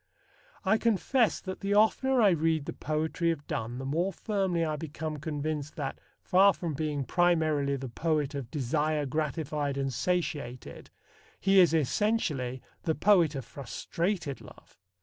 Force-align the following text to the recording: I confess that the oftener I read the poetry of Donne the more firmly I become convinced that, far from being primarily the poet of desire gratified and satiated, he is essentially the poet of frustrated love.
I 0.65 0.79
confess 0.79 1.39
that 1.41 1.59
the 1.59 1.75
oftener 1.75 2.23
I 2.23 2.31
read 2.31 2.65
the 2.65 2.73
poetry 2.73 3.29
of 3.29 3.45
Donne 3.45 3.77
the 3.77 3.85
more 3.85 4.11
firmly 4.11 4.65
I 4.65 4.75
become 4.75 5.17
convinced 5.17 5.75
that, 5.75 5.99
far 6.23 6.53
from 6.55 6.73
being 6.73 7.03
primarily 7.03 7.75
the 7.75 7.87
poet 7.87 8.33
of 8.33 8.49
desire 8.49 9.05
gratified 9.05 9.77
and 9.77 9.93
satiated, 9.93 10.89
he 11.39 11.59
is 11.59 11.71
essentially 11.75 12.63
the 12.81 12.95
poet 12.95 13.35
of 13.35 13.45
frustrated 13.45 14.41
love. 14.41 14.79